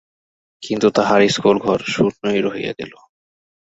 কিন্তু 0.63 0.87
তাহার 0.89 1.21
ইস্কুলঘর 1.21 1.79
শূন্যই 1.93 2.39
রহিয়া 2.41 2.73
গেল। 2.79 2.93